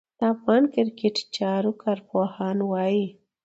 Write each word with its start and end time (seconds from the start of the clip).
د 0.19 0.21
افغان 0.33 0.63
کرېکټ 0.73 1.15
چارو 1.35 1.71
کارپوهان 1.83 2.57
وايي 2.71 3.05